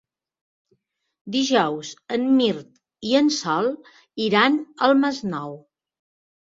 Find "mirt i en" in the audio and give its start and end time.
2.41-3.31